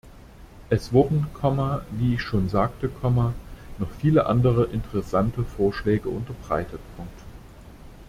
Es 0.71 0.93
wurden, 0.93 1.27
wie 1.91 2.15
ich 2.15 2.23
schon 2.23 2.49
sagte, 2.49 2.89
noch 3.05 3.91
viele 3.99 4.25
andere 4.25 4.63
interessante 4.71 5.43
Vorschläge 5.43 6.09
unterbreitet. 6.09 6.79